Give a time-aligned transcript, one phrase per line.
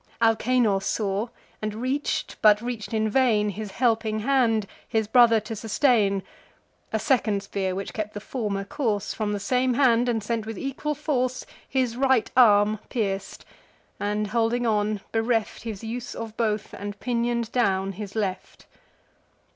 [0.19, 1.27] Alcanor saw;
[1.61, 6.23] and reach'd, but reach'd in vain, His helping hand, his brother to sustain.
[6.91, 10.57] A second spear, which kept the former course, From the same hand, and sent with
[10.57, 13.45] equal force, His right arm pierc'd,
[13.99, 18.65] and holding on, bereft His use of both, and pinion'd down his left.